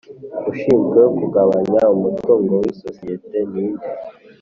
ushinzwe 0.51 1.01
kugabanya 1.17 1.81
umutungo 1.95 2.51
w 2.61 2.63
isosiyete 2.73 3.37
ni 3.51 3.65
nde 3.73 3.87